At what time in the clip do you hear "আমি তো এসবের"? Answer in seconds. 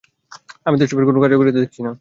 0.65-1.05